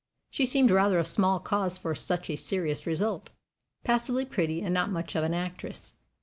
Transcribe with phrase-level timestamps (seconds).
[0.31, 3.29] She seemed rather a small cause for such a serious result
[3.83, 5.93] passably pretty, and not much of an actress.